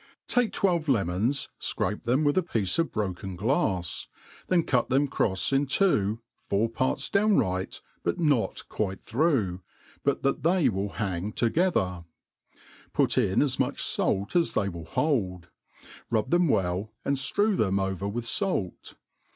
TAKE 0.27 0.51
twelve 0.51 0.89
lemons, 0.89 1.49
fcrape 1.61 2.05
them 2.05 2.23
with 2.23 2.35
a 2.35 2.41
piece 2.41 2.79
of 2.79 2.91
broken 2.91 3.37
glafs; 3.37 4.07
then 4.47 4.63
cut 4.63 4.89
them 4.89 5.07
crofs 5.07 5.53
in 5.53 5.67
two, 5.67 6.19
four 6.39 6.67
parts 6.67 7.07
downright, 7.07 7.81
but 8.01 8.17
not 8.19 8.67
quite 8.67 9.03
through, 9.03 9.61
but 10.03 10.23
that 10.23 10.41
they 10.41 10.69
will 10.69 10.93
hang 10.93 11.31
together 11.31 12.03
5 12.93 12.93
put 12.93 13.15
in 13.15 13.43
as 13.43 13.59
much 13.59 13.79
fait 13.79 14.35
as 14.35 14.53
they 14.55 14.69
will 14.69 14.85
hold, 14.85 15.49
rub 16.09 16.31
them 16.31 16.47
well, 16.47 16.91
and 17.05 17.15
flrew 17.17 17.55
them 17.55 17.77
over 17.79 18.07
with 18.07 18.25
fait.. 18.25 18.95